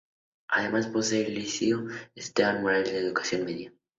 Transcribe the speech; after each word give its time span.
Además, 0.47 0.87
posee 0.87 1.27
el 1.27 1.35
liceo 1.35 1.85
Esteban 2.15 2.63
Morales 2.63 2.91
de 2.91 2.97
educación 3.01 3.45
media. 3.45 3.71